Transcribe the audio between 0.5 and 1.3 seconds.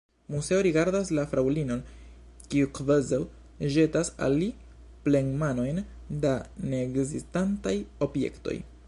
rigardas la